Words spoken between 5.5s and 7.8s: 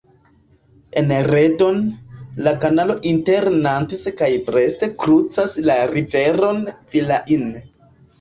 la riveron Vilaine.